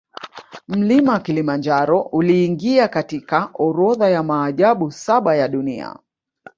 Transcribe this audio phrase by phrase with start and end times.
[0.67, 5.99] Mlima kilimanjaro uliingia katika orodha ya maajabu saba ya dunia